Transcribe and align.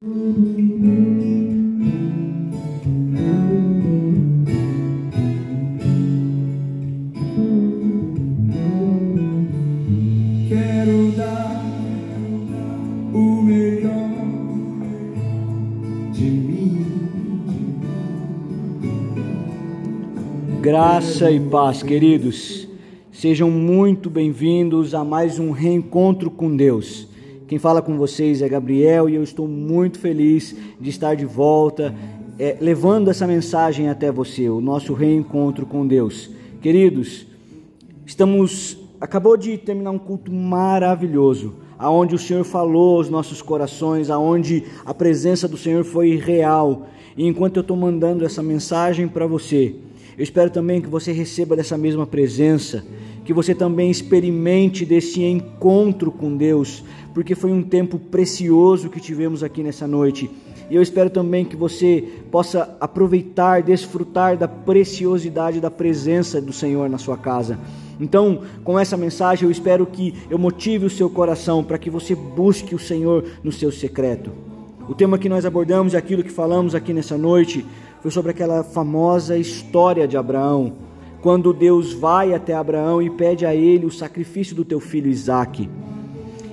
Quero 0.00 0.10
dar 11.16 11.64
o 13.12 13.42
melhor 13.42 13.90
de 16.12 16.22
mim. 16.22 16.86
Graça 20.60 21.28
e 21.32 21.40
paz, 21.40 21.82
queridos. 21.82 22.68
Sejam 23.10 23.50
muito 23.50 24.08
bem-vindos 24.08 24.94
a 24.94 25.02
mais 25.04 25.40
um 25.40 25.50
reencontro 25.50 26.30
com 26.30 26.54
Deus. 26.54 27.17
Quem 27.48 27.58
fala 27.58 27.80
com 27.80 27.96
vocês 27.96 28.42
é 28.42 28.48
Gabriel 28.48 29.08
e 29.08 29.14
eu 29.14 29.22
estou 29.22 29.48
muito 29.48 29.98
feliz 29.98 30.54
de 30.78 30.90
estar 30.90 31.14
de 31.14 31.24
volta, 31.24 31.94
é, 32.38 32.58
levando 32.60 33.08
essa 33.08 33.26
mensagem 33.26 33.88
até 33.88 34.12
você, 34.12 34.50
o 34.50 34.60
nosso 34.60 34.92
reencontro 34.92 35.64
com 35.64 35.86
Deus. 35.86 36.30
Queridos, 36.60 37.26
estamos 38.04 38.78
acabou 39.00 39.34
de 39.34 39.56
terminar 39.56 39.92
um 39.92 39.98
culto 39.98 40.30
maravilhoso, 40.30 41.54
aonde 41.78 42.14
o 42.14 42.18
Senhor 42.18 42.44
falou 42.44 42.98
aos 42.98 43.08
nossos 43.08 43.40
corações, 43.40 44.10
aonde 44.10 44.64
a 44.84 44.92
presença 44.92 45.48
do 45.48 45.56
Senhor 45.56 45.84
foi 45.84 46.16
real. 46.16 46.86
E 47.16 47.26
enquanto 47.26 47.56
eu 47.56 47.62
estou 47.62 47.78
mandando 47.78 48.26
essa 48.26 48.42
mensagem 48.42 49.08
para 49.08 49.26
você, 49.26 49.74
eu 50.18 50.24
espero 50.24 50.50
também 50.50 50.80
que 50.80 50.88
você 50.88 51.12
receba 51.12 51.54
dessa 51.54 51.78
mesma 51.78 52.04
presença, 52.04 52.84
que 53.24 53.32
você 53.32 53.54
também 53.54 53.88
experimente 53.88 54.84
desse 54.84 55.22
encontro 55.22 56.10
com 56.10 56.36
Deus, 56.36 56.82
porque 57.14 57.36
foi 57.36 57.52
um 57.52 57.62
tempo 57.62 58.00
precioso 58.00 58.90
que 58.90 59.00
tivemos 59.00 59.44
aqui 59.44 59.62
nessa 59.62 59.86
noite. 59.86 60.28
E 60.68 60.74
eu 60.74 60.82
espero 60.82 61.08
também 61.08 61.44
que 61.44 61.54
você 61.54 62.04
possa 62.32 62.76
aproveitar, 62.80 63.62
desfrutar 63.62 64.36
da 64.36 64.48
preciosidade 64.48 65.60
da 65.60 65.70
presença 65.70 66.40
do 66.42 66.52
Senhor 66.52 66.90
na 66.90 66.98
sua 66.98 67.16
casa. 67.16 67.56
Então, 68.00 68.40
com 68.64 68.76
essa 68.76 68.96
mensagem, 68.96 69.44
eu 69.44 69.52
espero 69.52 69.86
que 69.86 70.14
eu 70.28 70.36
motive 70.36 70.86
o 70.86 70.90
seu 70.90 71.08
coração 71.08 71.62
para 71.62 71.78
que 71.78 71.88
você 71.88 72.16
busque 72.16 72.74
o 72.74 72.78
Senhor 72.78 73.24
no 73.44 73.52
seu 73.52 73.70
secreto. 73.70 74.32
O 74.88 74.94
tema 74.94 75.18
que 75.18 75.28
nós 75.28 75.44
abordamos, 75.44 75.94
aquilo 75.94 76.24
que 76.24 76.32
falamos 76.32 76.74
aqui 76.74 76.94
nessa 76.94 77.18
noite, 77.18 77.64
foi 78.00 78.10
sobre 78.10 78.30
aquela 78.30 78.62
famosa 78.62 79.36
história 79.36 80.06
de 80.06 80.16
Abraão, 80.16 80.72
quando 81.20 81.52
Deus 81.52 81.92
vai 81.92 82.32
até 82.32 82.54
Abraão 82.54 83.02
e 83.02 83.10
pede 83.10 83.44
a 83.44 83.54
ele 83.54 83.86
o 83.86 83.90
sacrifício 83.90 84.54
do 84.54 84.64
teu 84.64 84.80
filho 84.80 85.10
Isaque. 85.10 85.68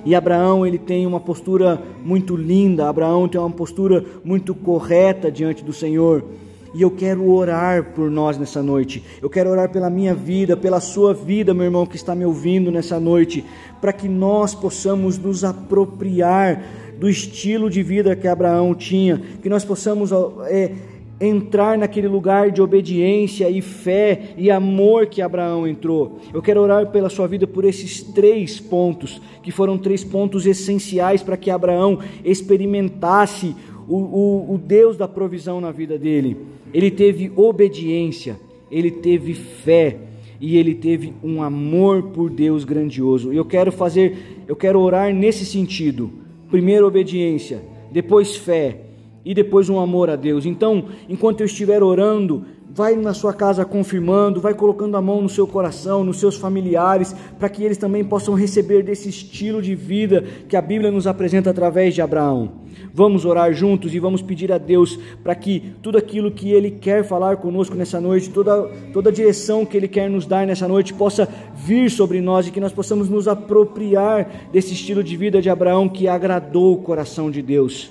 E 0.04 0.14
Abraão, 0.14 0.64
ele 0.64 0.78
tem 0.78 1.04
uma 1.06 1.18
postura 1.18 1.82
muito 2.04 2.36
linda, 2.36 2.88
Abraão 2.88 3.28
tem 3.28 3.40
uma 3.40 3.50
postura 3.50 4.04
muito 4.24 4.54
correta 4.54 5.30
diante 5.30 5.64
do 5.64 5.72
Senhor. 5.72 6.24
E 6.72 6.82
eu 6.82 6.90
quero 6.90 7.28
orar 7.28 7.92
por 7.94 8.10
nós 8.10 8.36
nessa 8.36 8.62
noite. 8.62 9.02
Eu 9.22 9.30
quero 9.30 9.50
orar 9.50 9.70
pela 9.70 9.88
minha 9.88 10.14
vida, 10.14 10.56
pela 10.56 10.78
sua 10.78 11.14
vida, 11.14 11.54
meu 11.54 11.64
irmão 11.64 11.86
que 11.86 11.96
está 11.96 12.14
me 12.14 12.24
ouvindo 12.24 12.70
nessa 12.70 13.00
noite, 13.00 13.44
para 13.80 13.92
que 13.92 14.08
nós 14.08 14.54
possamos 14.54 15.18
nos 15.18 15.42
apropriar 15.42 16.62
do 16.98 17.08
estilo 17.08 17.68
de 17.68 17.82
vida 17.82 18.14
que 18.14 18.28
Abraão 18.28 18.74
tinha, 18.74 19.20
que 19.42 19.48
nós 19.48 19.64
possamos 19.64 20.10
é, 20.48 20.72
entrar 21.20 21.78
naquele 21.78 22.08
lugar 22.08 22.50
de 22.50 22.60
obediência 22.60 23.48
e 23.48 23.62
fé 23.62 24.34
e 24.36 24.50
amor 24.50 25.06
que 25.06 25.22
Abraão 25.22 25.66
entrou. 25.66 26.18
Eu 26.32 26.42
quero 26.42 26.60
orar 26.60 26.90
pela 26.90 27.08
sua 27.08 27.26
vida 27.26 27.46
por 27.46 27.64
esses 27.64 28.02
três 28.02 28.60
pontos, 28.60 29.20
que 29.42 29.50
foram 29.50 29.78
três 29.78 30.04
pontos 30.04 30.46
essenciais 30.46 31.22
para 31.22 31.36
que 31.36 31.50
Abraão 31.50 31.98
experimentasse 32.24 33.54
o, 33.88 33.96
o, 33.96 34.54
o 34.54 34.58
Deus 34.58 34.96
da 34.96 35.08
provisão 35.08 35.60
na 35.60 35.70
vida 35.70 35.98
dele. 35.98 36.36
Ele 36.72 36.90
teve 36.90 37.32
obediência, 37.34 38.38
ele 38.70 38.90
teve 38.90 39.32
fé 39.32 39.96
e 40.38 40.58
ele 40.58 40.74
teve 40.74 41.14
um 41.22 41.42
amor 41.42 42.02
por 42.10 42.28
Deus 42.28 42.64
grandioso. 42.64 43.32
E 43.32 43.36
eu 43.36 43.44
quero 43.44 43.72
fazer, 43.72 44.44
eu 44.46 44.54
quero 44.54 44.80
orar 44.80 45.14
nesse 45.14 45.46
sentido. 45.46 46.10
Primeiro 46.50 46.86
obediência, 46.86 47.62
depois 47.90 48.36
fé 48.36 48.85
e 49.26 49.34
depois 49.34 49.68
um 49.68 49.80
amor 49.80 50.08
a 50.08 50.14
Deus. 50.14 50.46
Então, 50.46 50.84
enquanto 51.08 51.40
eu 51.40 51.46
estiver 51.46 51.82
orando, 51.82 52.44
vai 52.70 52.94
na 52.94 53.12
sua 53.12 53.32
casa 53.32 53.64
confirmando, 53.64 54.40
vai 54.40 54.54
colocando 54.54 54.96
a 54.96 55.02
mão 55.02 55.20
no 55.20 55.28
seu 55.28 55.48
coração, 55.48 56.04
nos 56.04 56.20
seus 56.20 56.36
familiares, 56.36 57.12
para 57.36 57.48
que 57.48 57.64
eles 57.64 57.76
também 57.76 58.04
possam 58.04 58.34
receber 58.34 58.84
desse 58.84 59.08
estilo 59.08 59.60
de 59.60 59.74
vida 59.74 60.22
que 60.48 60.56
a 60.56 60.62
Bíblia 60.62 60.92
nos 60.92 61.08
apresenta 61.08 61.50
através 61.50 61.92
de 61.92 62.00
Abraão. 62.00 62.52
Vamos 62.94 63.24
orar 63.24 63.52
juntos 63.52 63.92
e 63.92 63.98
vamos 63.98 64.22
pedir 64.22 64.52
a 64.52 64.58
Deus 64.58 64.96
para 65.24 65.34
que 65.34 65.72
tudo 65.82 65.98
aquilo 65.98 66.30
que 66.30 66.52
Ele 66.52 66.70
quer 66.70 67.02
falar 67.02 67.38
conosco 67.38 67.74
nessa 67.74 68.00
noite, 68.00 68.30
toda, 68.30 68.68
toda 68.92 69.10
a 69.10 69.12
direção 69.12 69.66
que 69.66 69.76
Ele 69.76 69.88
quer 69.88 70.08
nos 70.08 70.24
dar 70.24 70.46
nessa 70.46 70.68
noite, 70.68 70.94
possa 70.94 71.28
vir 71.52 71.90
sobre 71.90 72.20
nós 72.20 72.46
e 72.46 72.52
que 72.52 72.60
nós 72.60 72.72
possamos 72.72 73.08
nos 73.08 73.26
apropriar 73.26 74.48
desse 74.52 74.72
estilo 74.72 75.02
de 75.02 75.16
vida 75.16 75.42
de 75.42 75.50
Abraão 75.50 75.88
que 75.88 76.06
agradou 76.06 76.74
o 76.74 76.82
coração 76.82 77.28
de 77.28 77.42
Deus. 77.42 77.90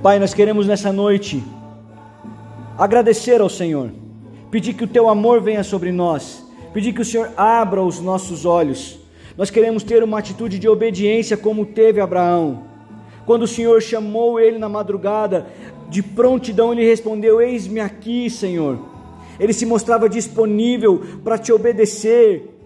Pai, 0.00 0.20
nós 0.20 0.32
queremos 0.32 0.64
nessa 0.64 0.92
noite 0.92 1.42
agradecer 2.78 3.40
ao 3.40 3.48
Senhor, 3.48 3.90
pedir 4.48 4.74
que 4.74 4.84
o 4.84 4.88
teu 4.88 5.08
amor 5.08 5.40
venha 5.40 5.64
sobre 5.64 5.90
nós, 5.90 6.46
pedir 6.72 6.92
que 6.92 7.00
o 7.00 7.04
Senhor 7.04 7.32
abra 7.36 7.82
os 7.82 7.98
nossos 7.98 8.44
olhos. 8.44 8.96
Nós 9.36 9.50
queremos 9.50 9.82
ter 9.82 10.04
uma 10.04 10.20
atitude 10.20 10.56
de 10.56 10.68
obediência 10.68 11.36
como 11.36 11.66
teve 11.66 12.00
Abraão. 12.00 12.62
Quando 13.26 13.42
o 13.42 13.48
Senhor 13.48 13.82
chamou 13.82 14.38
ele 14.38 14.56
na 14.56 14.68
madrugada, 14.68 15.48
de 15.88 16.00
prontidão 16.00 16.72
ele 16.72 16.88
respondeu: 16.88 17.40
Eis-me 17.40 17.80
aqui, 17.80 18.30
Senhor. 18.30 18.78
Ele 19.40 19.52
se 19.52 19.66
mostrava 19.66 20.08
disponível 20.08 21.02
para 21.24 21.36
te 21.36 21.52
obedecer, 21.52 22.57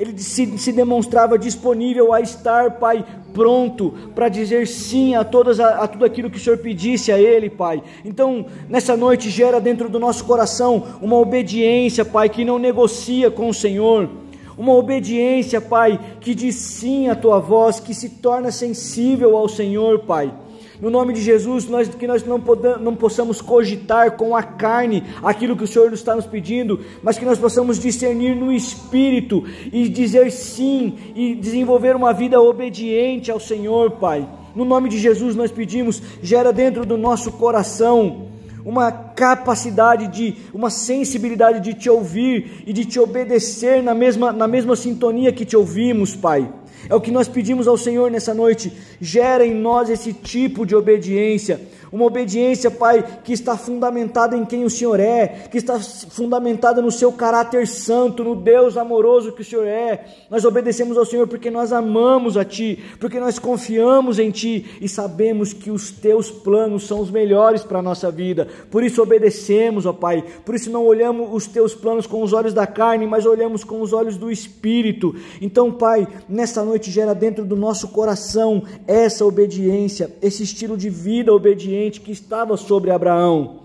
ele 0.00 0.18
se, 0.18 0.56
se, 0.56 0.72
demonstrava 0.72 1.38
disponível 1.38 2.14
a 2.14 2.22
estar, 2.22 2.78
Pai, 2.78 3.04
pronto 3.34 3.92
para 4.14 4.30
dizer 4.30 4.66
sim 4.66 5.14
a, 5.14 5.22
todas, 5.22 5.60
a, 5.60 5.84
a, 5.84 5.86
tudo 5.86 6.06
aquilo 6.06 6.30
que 6.30 6.38
o 6.38 6.40
Senhor 6.40 6.56
pedisse 6.56 7.12
a 7.12 7.20
Ele, 7.20 7.50
Pai. 7.50 7.82
Então, 8.02 8.46
nessa 8.66 8.96
noite, 8.96 9.28
gera 9.28 9.60
dentro 9.60 9.90
do 9.90 9.98
nosso 9.98 10.24
coração 10.24 10.86
uma 11.02 11.16
obediência, 11.18 12.02
Pai, 12.02 12.30
que 12.30 12.46
não 12.46 12.58
negocia 12.58 13.30
com 13.30 13.50
o 13.50 13.54
Senhor. 13.54 14.08
Uma 14.56 14.72
obediência, 14.72 15.60
Pai, 15.60 16.00
que 16.18 16.34
diz 16.34 16.54
sim 16.54 17.10
à 17.10 17.14
tua 17.14 17.38
voz, 17.38 17.78
que 17.78 17.92
se 17.92 18.08
torna 18.08 18.50
sensível 18.50 19.36
ao 19.36 19.50
Senhor, 19.50 19.98
Pai. 19.98 20.32
No 20.80 20.88
nome 20.88 21.12
de 21.12 21.20
Jesus, 21.20 21.68
nós, 21.68 21.88
que 21.88 22.06
nós 22.06 22.24
não, 22.24 22.40
podamos, 22.40 22.80
não 22.80 22.96
possamos 22.96 23.42
cogitar 23.42 24.12
com 24.12 24.34
a 24.34 24.42
carne 24.42 25.04
aquilo 25.22 25.54
que 25.54 25.64
o 25.64 25.66
Senhor 25.66 25.92
está 25.92 26.16
nos 26.16 26.26
pedindo, 26.26 26.80
mas 27.02 27.18
que 27.18 27.24
nós 27.24 27.38
possamos 27.38 27.78
discernir 27.78 28.34
no 28.34 28.50
Espírito 28.50 29.44
e 29.70 29.88
dizer 29.90 30.30
sim 30.30 30.94
e 31.14 31.34
desenvolver 31.34 31.94
uma 31.94 32.14
vida 32.14 32.40
obediente 32.40 33.30
ao 33.30 33.38
Senhor, 33.38 33.90
Pai. 33.92 34.26
No 34.54 34.64
nome 34.64 34.88
de 34.88 34.98
Jesus 34.98 35.36
nós 35.36 35.50
pedimos, 35.50 36.02
gera 36.22 36.50
dentro 36.50 36.86
do 36.86 36.96
nosso 36.96 37.32
coração 37.32 38.28
uma 38.64 38.90
capacidade 38.90 40.08
de, 40.08 40.34
uma 40.52 40.70
sensibilidade 40.70 41.60
de 41.60 41.74
te 41.74 41.90
ouvir 41.90 42.62
e 42.66 42.72
de 42.72 42.84
te 42.84 42.98
obedecer 42.98 43.82
na 43.82 43.94
mesma, 43.94 44.32
na 44.32 44.46
mesma 44.48 44.76
sintonia 44.76 45.32
que 45.32 45.44
te 45.44 45.56
ouvimos, 45.56 46.14
Pai. 46.16 46.50
É 46.88 46.94
o 46.94 47.00
que 47.00 47.10
nós 47.10 47.28
pedimos 47.28 47.68
ao 47.68 47.76
Senhor 47.76 48.10
nessa 48.10 48.34
noite. 48.34 48.72
Gera 49.00 49.44
em 49.44 49.54
nós 49.54 49.90
esse 49.90 50.12
tipo 50.12 50.64
de 50.64 50.74
obediência 50.74 51.60
uma 51.92 52.04
obediência, 52.04 52.70
Pai, 52.70 53.04
que 53.24 53.32
está 53.32 53.56
fundamentada 53.56 54.36
em 54.36 54.44
quem 54.44 54.64
o 54.64 54.70
Senhor 54.70 55.00
é, 55.00 55.26
que 55.50 55.58
está 55.58 55.78
fundamentada 55.80 56.80
no 56.80 56.90
seu 56.90 57.12
caráter 57.12 57.66
santo, 57.66 58.22
no 58.22 58.36
Deus 58.36 58.76
amoroso 58.76 59.32
que 59.32 59.42
o 59.42 59.44
Senhor 59.44 59.66
é. 59.66 60.04
Nós 60.30 60.44
obedecemos 60.44 60.96
ao 60.96 61.04
Senhor 61.04 61.26
porque 61.26 61.50
nós 61.50 61.72
amamos 61.72 62.36
a 62.36 62.44
Ti, 62.44 62.78
porque 63.00 63.18
nós 63.18 63.38
confiamos 63.38 64.20
em 64.20 64.30
Ti 64.30 64.78
e 64.80 64.88
sabemos 64.88 65.52
que 65.52 65.70
os 65.70 65.90
Teus 65.90 66.30
planos 66.30 66.86
são 66.86 67.00
os 67.00 67.10
melhores 67.10 67.64
para 67.64 67.80
a 67.80 67.82
nossa 67.82 68.10
vida. 68.10 68.46
Por 68.70 68.84
isso 68.84 69.02
obedecemos, 69.02 69.84
ó 69.84 69.92
Pai. 69.92 70.24
Por 70.44 70.54
isso 70.54 70.70
não 70.70 70.84
olhamos 70.84 71.28
os 71.32 71.48
Teus 71.48 71.74
planos 71.74 72.06
com 72.06 72.22
os 72.22 72.32
olhos 72.32 72.54
da 72.54 72.68
carne, 72.68 73.04
mas 73.06 73.26
olhamos 73.26 73.64
com 73.64 73.80
os 73.80 73.92
olhos 73.92 74.16
do 74.16 74.30
Espírito. 74.30 75.16
Então, 75.40 75.72
Pai, 75.72 76.06
nesta 76.28 76.62
noite 76.70 76.88
gera 76.88 77.12
dentro 77.14 77.44
do 77.44 77.56
nosso 77.56 77.88
coração 77.88 78.62
essa 78.86 79.24
obediência, 79.24 80.08
esse 80.22 80.44
estilo 80.44 80.76
de 80.76 80.88
vida 80.88 81.32
obediente 81.32 82.00
que 82.00 82.12
estava 82.12 82.56
sobre 82.56 82.92
Abraão. 82.92 83.62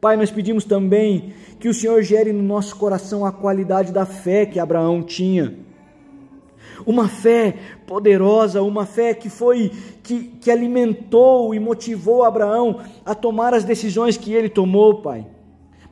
Pai, 0.00 0.16
nós 0.16 0.30
pedimos 0.30 0.64
também 0.64 1.34
que 1.58 1.68
o 1.68 1.74
Senhor 1.74 2.00
gere 2.02 2.32
no 2.32 2.42
nosso 2.42 2.76
coração 2.76 3.26
a 3.26 3.32
qualidade 3.32 3.92
da 3.92 4.06
fé 4.06 4.46
que 4.46 4.60
Abraão 4.60 5.02
tinha. 5.02 5.56
Uma 6.86 7.08
fé 7.08 7.56
poderosa, 7.86 8.62
uma 8.62 8.86
fé 8.86 9.14
que 9.14 9.28
foi 9.28 9.72
que, 10.02 10.24
que 10.40 10.50
alimentou 10.50 11.54
e 11.54 11.58
motivou 11.58 12.22
Abraão 12.22 12.82
a 13.04 13.16
tomar 13.16 13.52
as 13.52 13.64
decisões 13.64 14.16
que 14.16 14.32
ele 14.32 14.48
tomou, 14.48 15.00
Pai. 15.02 15.26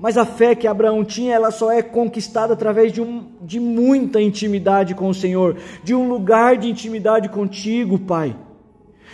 Mas 0.02 0.19
a 0.19 0.25
fé 0.25 0.56
que 0.56 0.66
Abraão 0.66 1.04
tinha, 1.04 1.32
ela 1.32 1.52
só 1.52 1.70
é 1.70 1.81
conquistada 1.81 2.54
através 2.54 2.93
de, 2.93 3.00
um, 3.00 3.25
de 3.40 3.60
muita 3.60 4.20
intimidade 4.20 4.96
com 4.96 5.08
o 5.08 5.14
Senhor, 5.14 5.56
de 5.84 5.94
um 5.94 6.08
lugar 6.08 6.56
de 6.56 6.69
intimidade 6.69 7.28
contigo, 7.28 7.96
Pai. 8.00 8.34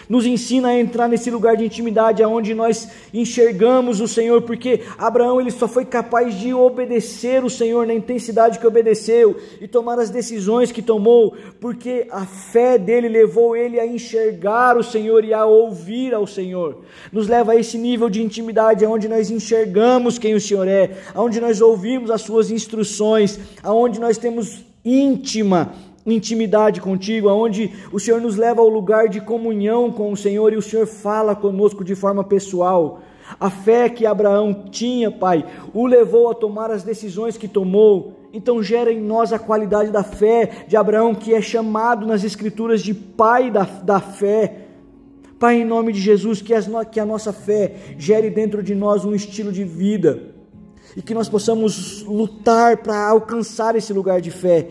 Nos 0.09 0.25
ensina 0.25 0.69
a 0.69 0.79
entrar 0.79 1.09
nesse 1.09 1.31
lugar 1.31 1.57
de 1.57 1.65
intimidade 1.65 2.23
aonde 2.23 2.55
nós 2.55 2.89
enxergamos 3.13 4.01
o 4.01 4.09
Senhor, 4.09 4.43
porque 4.43 4.83
Abraão 4.97 5.41
ele 5.41 5.51
só 5.51 5.69
foi 5.69 5.85
capaz 5.85 6.35
de 6.35 6.55
obedecer 6.55 7.45
o 7.45 7.51
Senhor 7.51 7.87
na 7.87 7.95
intensidade 7.95 8.59
que 8.59 8.67
obedeceu 8.67 9.37
e 9.61 9.69
tomar 9.69 9.99
as 9.99 10.11
decisões 10.11 10.73
que 10.73 10.81
tomou, 10.81 11.37
porque 11.61 12.07
a 12.11 12.25
fé 12.25 12.79
dele 12.79 13.09
levou 13.09 13.57
ele 13.57 13.79
a 13.79 13.87
enxergar 13.87 14.77
o 14.77 14.83
Senhor 14.83 15.25
e 15.25 15.35
a 15.35 15.45
ouvir 15.45 16.15
ao 16.15 16.27
Senhor. 16.27 16.79
Nos 17.13 17.29
leva 17.29 17.53
a 17.53 17.57
esse 17.57 17.77
nível 17.77 18.09
de 18.09 18.23
intimidade 18.23 18.85
aonde 18.85 19.09
nós 19.09 19.31
enxergamos 19.31 20.19
quem 20.19 20.35
o 20.35 20.41
Senhor 20.41 20.67
é, 20.67 20.91
aonde 21.15 21.41
nós 21.41 21.61
ouvimos 21.61 22.11
as 22.11 22.23
suas 22.23 22.51
instruções, 22.51 23.39
aonde 23.63 24.01
nós 24.01 24.17
temos 24.17 24.65
íntima 24.85 25.75
intimidade 26.15 26.81
contigo, 26.81 27.29
aonde 27.29 27.73
o 27.93 27.99
Senhor 27.99 28.21
nos 28.21 28.37
leva 28.37 28.61
ao 28.61 28.69
lugar 28.69 29.09
de 29.09 29.21
comunhão 29.21 29.91
com 29.91 30.13
o 30.13 30.17
Senhor 30.17 30.53
e 30.53 30.57
o 30.57 30.63
Senhor 30.63 30.87
fala 30.87 31.35
conosco 31.35 31.85
de 31.85 31.95
forma 31.95 32.25
pessoal. 32.25 33.01
A 33.39 33.51
fé 33.51 33.89
que 33.89 34.07
Abraão 34.07 34.65
tinha, 34.71 35.11
Pai, 35.11 35.45
o 35.75 35.87
levou 35.87 36.31
a 36.31 36.35
tomar 36.35 36.71
as 36.71 36.83
decisões 36.83 37.37
que 37.37 37.47
tomou. 37.47 38.15
Então 38.33 38.63
gera 38.63 38.93
em 38.93 39.01
nós 39.01 39.33
a 39.33 39.39
qualidade 39.39 39.91
da 39.91 40.03
fé 40.03 40.65
de 40.67 40.77
Abraão, 40.77 41.15
que 41.15 41.35
é 41.35 41.41
chamado 41.41 42.07
nas 42.07 42.25
Escrituras 42.25 42.83
de 42.83 42.95
pai 42.95 43.51
da, 43.51 43.65
da 43.65 44.01
fé. 44.01 44.67
Pai, 45.39 45.61
em 45.61 45.65
nome 45.65 45.93
de 45.93 46.01
Jesus, 46.01 46.41
que, 46.43 46.55
as, 46.55 46.69
que 46.91 46.99
a 46.99 47.07
nossa 47.07 47.33
fé 47.33 47.75
gere 47.99 48.31
dentro 48.31 48.63
de 48.63 48.75
nós 48.75 49.05
um 49.05 49.15
estilo 49.15 49.53
de 49.53 49.65
vida 49.65 50.35
e 50.97 51.03
que 51.03 51.15
nós 51.15 51.29
possamos 51.29 52.03
lutar 52.03 52.79
para 52.79 53.09
alcançar 53.09 53.77
esse 53.77 53.93
lugar 53.93 54.21
de 54.21 54.31
fé 54.31 54.69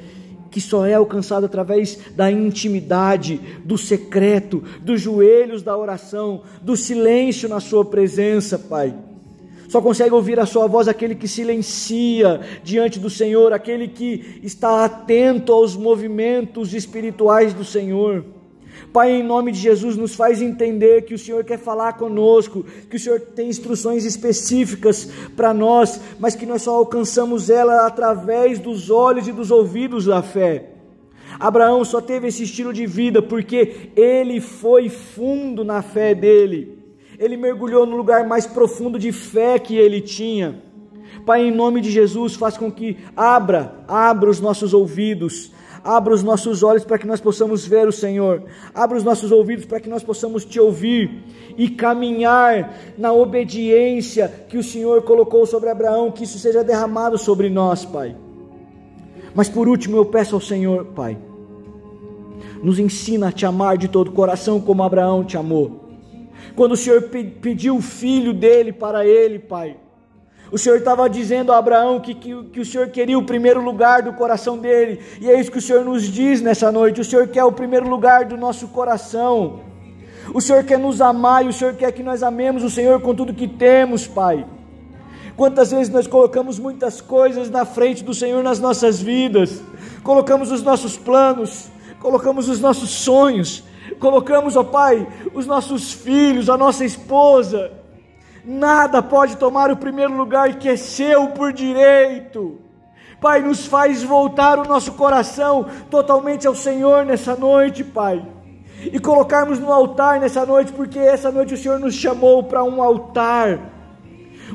que 0.57 0.62
só 0.62 0.88
é 0.88 0.95
alcançado 0.95 1.45
através 1.45 2.00
da 2.15 2.31
intimidade, 2.31 3.39
do 3.63 3.77
secreto, 3.77 4.63
dos 4.81 5.00
joelhos 5.00 5.62
da 5.62 5.77
oração, 5.77 6.42
do 6.63 6.75
silêncio 6.75 7.48
na 7.48 7.59
Sua 7.59 7.86
presença, 7.86 8.57
Pai. 8.57 8.92
Só 9.69 9.80
consegue 9.80 10.15
ouvir 10.15 10.39
a 10.39 10.48
Sua 10.48 10.65
voz 10.65 10.88
aquele 10.88 11.13
que 11.13 11.27
silencia 11.27 12.42
diante 12.63 12.98
do 12.98 13.07
Senhor, 13.07 13.54
aquele 13.54 13.88
que 13.88 14.39
está 14.42 14.83
atento 14.83 15.54
aos 15.54 15.75
movimentos 15.75 16.74
espirituais 16.74 17.54
do 17.54 17.63
Senhor. 17.63 18.25
Pai, 18.92 19.12
em 19.12 19.24
nome 19.24 19.52
de 19.52 19.60
Jesus, 19.60 19.96
nos 19.96 20.16
faz 20.16 20.42
entender 20.42 21.04
que 21.04 21.14
o 21.14 21.20
Senhor 21.20 21.44
quer 21.44 21.60
falar 21.60 21.94
conosco, 21.94 22.66
que 22.90 22.96
o 22.96 23.00
Senhor 23.00 23.20
tem 23.20 23.50
instruções 23.50 24.06
específicas 24.06 25.10
para 25.36 25.54
nós, 25.54 26.00
mas 26.20 26.36
que 26.36 26.46
nós 26.46 26.62
só 26.64 26.76
alcançamos 26.76 27.50
ela 27.50 27.86
através 27.86 28.60
dos 28.60 28.90
olhos 28.90 29.28
e 29.28 29.32
dos 29.32 29.52
ouvidos 29.52 30.06
da 30.06 30.22
fé. 30.22 30.72
Abraão 31.40 31.84
só 31.86 32.02
teve 32.02 32.28
esse 32.28 32.44
estilo 32.44 32.74
de 32.74 32.86
vida 32.86 33.22
porque 33.22 33.92
ele 33.96 34.40
foi 34.40 34.90
fundo 34.90 35.64
na 35.64 35.82
fé 35.82 36.16
dele. 36.16 36.78
Ele 37.20 37.38
mergulhou 37.38 37.86
no 37.86 37.98
lugar 37.98 38.28
mais 38.28 38.46
profundo 38.46 38.98
de 38.98 39.12
fé 39.12 39.60
que 39.60 39.76
ele 39.76 40.02
tinha. 40.02 40.62
Pai, 41.26 41.42
em 41.42 41.52
nome 41.52 41.82
de 41.82 41.92
Jesus, 41.92 42.36
faz 42.36 42.58
com 42.58 42.72
que 42.72 42.98
abra, 43.16 43.84
abra 43.88 44.30
os 44.30 44.40
nossos 44.40 44.74
ouvidos, 44.74 45.52
Abra 45.88 46.13
os 46.13 46.22
nossos 46.22 46.63
olhos 46.63 46.84
para 46.84 46.98
que 46.98 47.07
nós 47.07 47.22
possamos 47.22 47.66
ver 47.66 47.88
o 47.88 47.94
Senhor. 47.94 48.44
Abra 48.75 48.98
os 48.98 49.06
nossos 49.06 49.31
ouvidos 49.31 49.63
para 49.63 49.80
que 49.80 49.88
nós 49.88 50.04
possamos 50.04 50.44
te 50.44 50.60
ouvir 50.60 51.24
e 51.57 51.69
caminhar 51.69 52.74
na 52.98 53.13
obediência 53.13 54.28
que 54.50 54.57
o 54.57 54.63
Senhor 54.63 55.04
colocou 55.04 55.45
sobre 55.45 55.69
Abraão, 55.69 56.12
que 56.12 56.25
isso 56.25 56.39
seja 56.39 56.62
derramado 56.62 57.18
sobre 57.18 57.50
nós, 57.50 57.86
Pai. 57.86 58.18
Mas 59.34 59.48
por 59.48 59.69
último, 59.69 59.95
eu 59.95 60.04
peço 60.04 60.36
ao 60.36 60.42
Senhor, 60.42 60.88
Pai, 60.88 61.18
nos 62.62 62.80
ensina 62.80 63.30
a 63.30 63.31
te 63.31 63.45
amar 63.45 63.78
de 63.78 63.88
todo 63.88 64.10
o 64.10 64.12
coração 64.12 64.60
como 64.60 64.83
Abraão 64.83 65.24
te 65.24 65.38
amou. 65.38 65.86
Quando 66.54 66.74
o 66.74 66.78
Senhor 66.78 67.04
pediu 67.42 67.78
o 67.78 67.81
filho 67.81 68.33
dele 68.33 68.74
para 68.74 69.06
ele, 69.06 69.40
Pai, 69.40 69.78
o 70.52 70.58
Senhor 70.58 70.78
estava 70.78 71.10
dizendo 71.10 71.52
a 71.52 71.58
Abraão 71.58 72.00
que, 72.00 72.14
que, 72.14 72.44
que, 72.46 72.60
o 72.60 72.66
Senhor 72.66 72.88
queria 72.88 73.18
o 73.18 73.24
primeiro 73.24 73.62
lugar 73.62 74.02
do 74.02 74.14
coração 74.14 74.58
dele, 74.58 75.00
e 75.20 75.30
é 75.30 75.40
isso 75.40 75.52
que 75.52 75.58
o 75.58 75.62
Senhor 75.62 75.84
nos 75.84 76.04
diz 76.04 76.42
nessa 76.42 76.72
noite: 76.72 77.02
o 77.02 77.06
Senhor 77.06 77.28
quer 77.28 77.44
o 77.44 77.52
primeiro 77.52 77.88
lugar 77.90 78.26
do 78.26 78.38
nosso 78.38 78.70
coração, 78.70 79.62
o 80.34 80.40
Senhor 80.40 80.64
quer 80.64 80.80
nos 80.80 81.02
amar 81.02 81.46
e 81.46 81.50
o 81.50 81.54
Senhor 81.54 81.74
quer 81.76 81.92
que 81.92 82.04
nós 82.04 82.24
amemos 82.24 82.64
o 82.64 82.70
Senhor 82.70 83.02
com 83.02 83.14
tudo 83.14 83.34
que 83.34 83.48
temos, 83.48 84.08
Pai. 84.08 84.46
Quantas 85.36 85.70
vezes 85.70 85.90
nós 85.90 86.08
colocamos 86.08 86.58
muitas 86.58 87.00
coisas 87.00 87.50
na 87.50 87.64
frente 87.64 88.04
do 88.04 88.14
Senhor 88.14 88.44
nas 88.44 88.60
nossas 88.60 89.00
vidas, 89.00 89.62
colocamos 90.02 90.52
os 90.52 90.64
nossos 90.64 90.98
planos, 90.98 91.68
colocamos 92.00 92.50
os 92.50 92.60
nossos 92.60 92.90
sonhos, 92.90 93.64
colocamos, 94.00 94.56
ó 94.56 94.64
Pai, 94.64 95.06
os 95.34 95.46
nossos 95.46 95.92
filhos, 95.92 96.50
a 96.50 96.58
nossa 96.58 96.84
esposa, 96.86 97.72
Nada 98.50 99.04
pode 99.04 99.36
tomar 99.36 99.70
o 99.70 99.76
primeiro 99.76 100.16
lugar 100.16 100.56
que 100.56 100.70
é 100.70 100.78
seu 100.78 101.28
por 101.32 101.52
direito. 101.52 102.58
Pai, 103.20 103.42
nos 103.42 103.66
faz 103.66 104.02
voltar 104.02 104.58
o 104.58 104.64
nosso 104.64 104.94
coração 104.94 105.66
totalmente 105.92 106.48
ao 106.48 106.56
Senhor 106.56 107.04
nessa 107.04 107.36
noite, 107.36 107.84
Pai. 107.84 108.26
E 108.82 109.02
colocarmos 109.02 109.60
no 109.60 109.70
altar 109.70 110.22
nessa 110.22 110.46
noite, 110.46 110.72
porque 110.72 110.98
essa 110.98 111.30
noite 111.30 111.56
o 111.56 111.58
Senhor 111.58 111.78
nos 111.78 111.94
chamou 111.94 112.42
para 112.42 112.64
um 112.64 112.82
altar. 112.82 113.60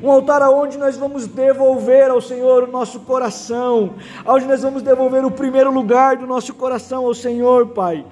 Um 0.02 0.10
altar 0.10 0.40
aonde 0.40 0.78
nós 0.78 0.96
vamos 0.96 1.26
devolver 1.26 2.10
ao 2.10 2.22
Senhor 2.22 2.62
o 2.62 2.72
nosso 2.72 3.00
coração, 3.00 3.96
aonde 4.24 4.46
nós 4.46 4.62
vamos 4.62 4.80
devolver 4.80 5.22
o 5.22 5.30
primeiro 5.30 5.70
lugar 5.70 6.16
do 6.16 6.26
nosso 6.26 6.54
coração 6.54 7.04
ao 7.04 7.12
Senhor, 7.12 7.66
Pai. 7.68 8.06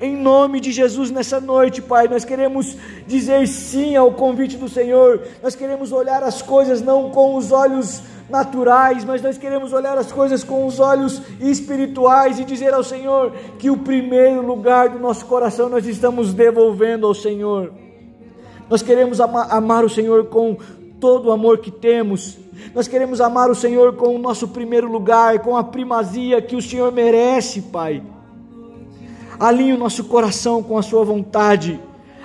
Em 0.00 0.16
nome 0.16 0.60
de 0.60 0.72
Jesus, 0.72 1.10
nessa 1.10 1.40
noite, 1.40 1.80
Pai, 1.80 2.08
nós 2.08 2.24
queremos 2.24 2.76
dizer 3.06 3.46
sim 3.46 3.94
ao 3.96 4.12
convite 4.12 4.56
do 4.56 4.68
Senhor, 4.68 5.22
nós 5.42 5.54
queremos 5.54 5.92
olhar 5.92 6.22
as 6.22 6.42
coisas 6.42 6.82
não 6.82 7.10
com 7.10 7.36
os 7.36 7.52
olhos 7.52 8.02
naturais, 8.28 9.04
mas 9.04 9.22
nós 9.22 9.38
queremos 9.38 9.72
olhar 9.72 9.96
as 9.96 10.10
coisas 10.10 10.42
com 10.42 10.66
os 10.66 10.80
olhos 10.80 11.22
espirituais 11.40 12.38
e 12.38 12.44
dizer 12.44 12.72
ao 12.74 12.82
Senhor 12.82 13.32
que 13.58 13.70
o 13.70 13.76
primeiro 13.76 14.44
lugar 14.44 14.88
do 14.88 14.98
nosso 14.98 15.26
coração 15.26 15.68
nós 15.68 15.86
estamos 15.86 16.32
devolvendo 16.32 17.06
ao 17.06 17.14
Senhor. 17.14 17.72
Nós 18.68 18.82
queremos 18.82 19.20
amar, 19.20 19.46
amar 19.50 19.84
o 19.84 19.90
Senhor 19.90 20.26
com 20.26 20.56
todo 20.98 21.28
o 21.28 21.32
amor 21.32 21.58
que 21.58 21.70
temos, 21.70 22.38
nós 22.74 22.88
queremos 22.88 23.20
amar 23.20 23.50
o 23.50 23.54
Senhor 23.54 23.94
com 23.94 24.14
o 24.14 24.18
nosso 24.18 24.48
primeiro 24.48 24.90
lugar, 24.90 25.40
com 25.40 25.56
a 25.56 25.62
primazia 25.62 26.40
que 26.40 26.56
o 26.56 26.62
Senhor 26.62 26.90
merece, 26.90 27.60
Pai. 27.60 28.02
Alinhe 29.38 29.72
o 29.72 29.78
nosso 29.78 30.04
coração 30.04 30.62
com 30.62 30.78
a 30.78 30.82
Sua 30.82 31.04
vontade. 31.04 31.80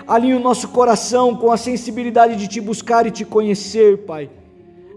Alinhe 0.08 0.34
o 0.34 0.40
nosso 0.40 0.70
coração 0.70 1.36
com 1.36 1.52
a 1.52 1.58
sensibilidade 1.58 2.36
de 2.36 2.48
te 2.48 2.62
buscar 2.62 3.06
e 3.06 3.12
te 3.12 3.26
conhecer, 3.26 4.00
Pai. 4.00 4.30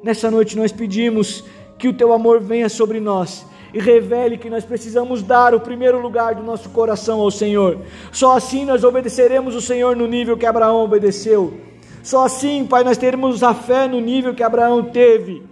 Nessa 0.03 0.31
noite 0.31 0.57
nós 0.57 0.73
pedimos 0.73 1.45
que 1.79 1.89
o 1.89 1.93
Teu 1.93 2.13
amor 2.13 2.41
venha 2.41 2.69
sobre 2.69 3.01
nós 3.01 3.47
e 3.75 3.79
revele 3.79 4.37
que 4.37 4.51
nós 4.51 4.65
precisamos 4.65 5.23
dar 5.23 5.55
o 5.55 5.61
primeiro 5.61 6.01
lugar 6.01 6.35
do 6.35 6.43
nosso 6.43 6.69
coração 6.71 7.21
ao 7.21 7.31
Senhor. 7.31 7.79
Só 8.11 8.37
assim 8.37 8.65
nós 8.65 8.85
obedeceremos 8.85 9.55
o 9.55 9.61
Senhor 9.61 9.97
no 9.97 10.07
nível 10.07 10.37
que 10.37 10.47
Abraão 10.47 10.85
obedeceu. 10.85 11.55
Só 12.03 12.25
assim, 12.25 12.67
Pai, 12.67 12.85
nós 12.85 12.99
teremos 12.99 13.43
a 13.43 13.55
fé 13.55 13.87
no 13.87 14.01
nível 14.01 14.35
que 14.35 14.43
Abraão 14.43 14.85
teve 14.85 15.52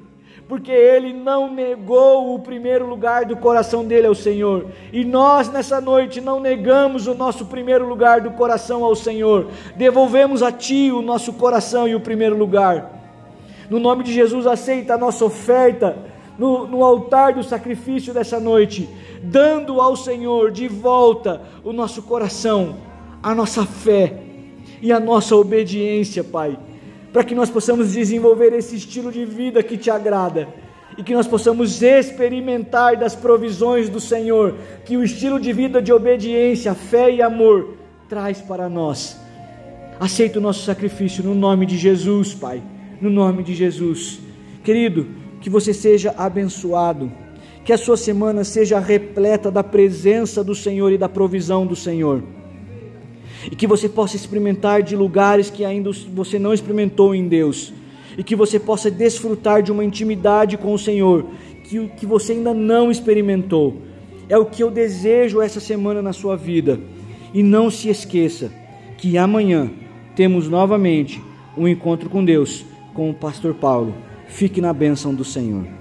porque 0.50 0.72
ele 0.72 1.12
não 1.12 1.48
negou 1.48 2.34
o 2.34 2.40
primeiro 2.40 2.84
lugar 2.84 3.24
do 3.24 3.36
coração 3.36 3.84
dele 3.84 4.08
ao 4.08 4.16
Senhor. 4.16 4.66
E 4.92 5.04
nós 5.04 5.48
nessa 5.48 5.80
noite 5.80 6.20
não 6.20 6.40
negamos 6.40 7.06
o 7.06 7.14
nosso 7.14 7.46
primeiro 7.46 7.86
lugar 7.86 8.20
do 8.20 8.32
coração 8.32 8.84
ao 8.84 8.96
Senhor. 8.96 9.46
Devolvemos 9.76 10.42
a 10.42 10.50
ti 10.50 10.90
o 10.90 11.02
nosso 11.02 11.34
coração 11.34 11.86
e 11.86 11.94
o 11.94 12.00
primeiro 12.00 12.36
lugar. 12.36 12.90
No 13.70 13.78
nome 13.78 14.02
de 14.02 14.12
Jesus, 14.12 14.44
aceita 14.44 14.94
a 14.94 14.98
nossa 14.98 15.24
oferta 15.24 15.96
no, 16.36 16.66
no 16.66 16.82
altar 16.82 17.34
do 17.34 17.44
sacrifício 17.44 18.12
dessa 18.12 18.40
noite, 18.40 18.88
dando 19.22 19.80
ao 19.80 19.94
Senhor 19.94 20.50
de 20.50 20.66
volta 20.66 21.42
o 21.62 21.72
nosso 21.72 22.02
coração, 22.02 22.74
a 23.22 23.32
nossa 23.36 23.64
fé 23.64 24.18
e 24.82 24.90
a 24.90 24.98
nossa 24.98 25.36
obediência, 25.36 26.24
Pai 26.24 26.58
para 27.12 27.24
que 27.24 27.34
nós 27.34 27.50
possamos 27.50 27.92
desenvolver 27.92 28.52
esse 28.52 28.76
estilo 28.76 29.10
de 29.10 29.24
vida 29.24 29.62
que 29.62 29.76
te 29.76 29.90
agrada 29.90 30.48
e 30.96 31.02
que 31.02 31.14
nós 31.14 31.26
possamos 31.26 31.82
experimentar 31.82 32.96
das 32.96 33.14
provisões 33.14 33.88
do 33.88 34.00
Senhor, 34.00 34.54
que 34.84 34.96
o 34.96 35.04
estilo 35.04 35.40
de 35.40 35.52
vida 35.52 35.80
de 35.80 35.92
obediência, 35.92 36.74
fé 36.74 37.10
e 37.10 37.22
amor 37.22 37.76
traz 38.08 38.40
para 38.40 38.68
nós. 38.68 39.18
Aceita 39.98 40.38
o 40.38 40.42
nosso 40.42 40.64
sacrifício 40.64 41.22
no 41.22 41.34
nome 41.34 41.66
de 41.66 41.76
Jesus, 41.76 42.34
Pai, 42.34 42.62
no 43.00 43.10
nome 43.10 43.42
de 43.42 43.54
Jesus. 43.54 44.18
Querido, 44.64 45.06
que 45.40 45.50
você 45.50 45.72
seja 45.72 46.14
abençoado, 46.16 47.10
que 47.64 47.72
a 47.72 47.78
sua 47.78 47.96
semana 47.96 48.44
seja 48.44 48.78
repleta 48.78 49.50
da 49.50 49.62
presença 49.62 50.42
do 50.42 50.54
Senhor 50.54 50.92
e 50.92 50.98
da 50.98 51.08
provisão 51.08 51.66
do 51.66 51.76
Senhor 51.76 52.22
e 53.50 53.56
que 53.56 53.66
você 53.66 53.88
possa 53.88 54.16
experimentar 54.16 54.82
de 54.82 54.94
lugares 54.94 55.50
que 55.50 55.64
ainda 55.64 55.90
você 56.12 56.38
não 56.38 56.54
experimentou 56.54 57.14
em 57.14 57.26
Deus, 57.26 57.72
e 58.16 58.22
que 58.22 58.36
você 58.36 58.58
possa 58.58 58.90
desfrutar 58.90 59.62
de 59.62 59.72
uma 59.72 59.84
intimidade 59.84 60.56
com 60.56 60.74
o 60.74 60.78
Senhor 60.78 61.26
que, 61.70 61.88
que 61.96 62.04
você 62.04 62.32
ainda 62.32 62.52
não 62.52 62.90
experimentou. 62.90 63.76
É 64.28 64.36
o 64.36 64.44
que 64.44 64.62
eu 64.62 64.70
desejo 64.70 65.40
essa 65.40 65.60
semana 65.60 66.02
na 66.02 66.12
sua 66.12 66.36
vida. 66.36 66.80
E 67.32 67.42
não 67.42 67.70
se 67.70 67.88
esqueça 67.88 68.52
que 68.98 69.16
amanhã 69.16 69.70
temos 70.16 70.48
novamente 70.48 71.22
um 71.56 71.68
encontro 71.68 72.10
com 72.10 72.24
Deus 72.24 72.64
com 72.92 73.08
o 73.08 73.14
pastor 73.14 73.54
Paulo. 73.54 73.94
Fique 74.26 74.60
na 74.60 74.72
bênção 74.72 75.14
do 75.14 75.24
Senhor. 75.24 75.79